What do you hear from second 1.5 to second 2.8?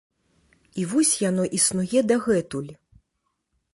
існуе дагэтуль.